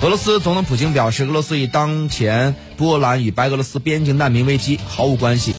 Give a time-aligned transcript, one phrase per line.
[0.00, 5.54] 俄罗斯总统普京表示俄罗斯与当前波兰与白俄罗斯边境难民危机毫无关系。